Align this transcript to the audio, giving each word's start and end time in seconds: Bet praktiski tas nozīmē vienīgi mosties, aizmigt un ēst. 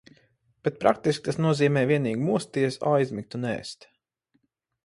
Bet 0.67 0.79
praktiski 0.83 1.25
tas 1.27 1.37
nozīmē 1.47 1.83
vienīgi 1.93 2.23
mosties, 2.31 2.81
aizmigt 2.95 3.41
un 3.41 3.49
ēst. 3.55 3.87